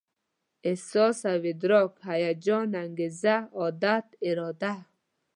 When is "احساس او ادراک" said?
0.69-1.93